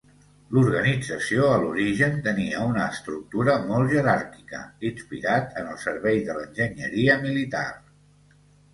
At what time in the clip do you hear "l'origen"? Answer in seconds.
1.63-2.17